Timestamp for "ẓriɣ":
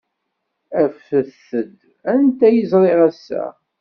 2.71-2.99